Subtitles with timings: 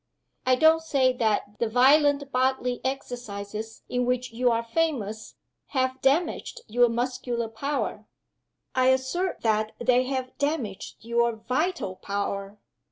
[0.47, 5.35] I don't say that the violent bodily exercises in which you are famous
[5.77, 8.07] have damaged your muscular power.
[8.73, 12.57] I assert that they have damaged your vital power.